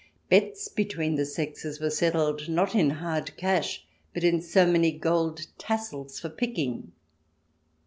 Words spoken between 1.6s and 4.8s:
were settled, not in hard cash, but in so